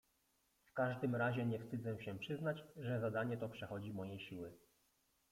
[0.65, 4.51] "W każdym razie nie wstydzę się przyznać, że zadanie to przechodzi moje siły."